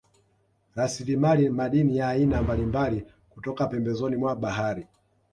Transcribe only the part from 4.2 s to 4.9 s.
bahari